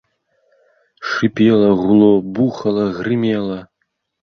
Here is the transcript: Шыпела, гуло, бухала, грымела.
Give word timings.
Шыпела, 1.09 1.69
гуло, 1.83 2.09
бухала, 2.39 2.85
грымела. 2.99 3.61